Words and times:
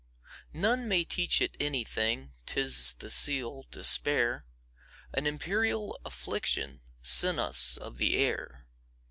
None 0.55 0.87
may 0.87 1.03
teach 1.03 1.43
it 1.43 1.55
anything,'T 1.59 2.57
is 2.59 2.95
the 2.97 3.11
seal, 3.11 3.67
despair,—An 3.69 5.27
imperial 5.27 5.99
afflictionSent 6.03 7.37
us 7.37 7.77
of 7.77 7.99
the 7.99 8.15
air. 8.15 8.65